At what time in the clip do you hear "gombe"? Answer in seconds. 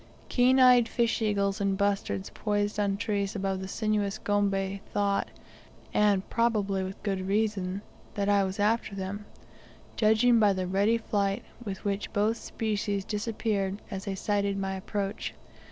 4.17-4.79